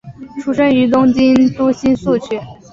[0.41, 2.39] 出身于东京都新宿区。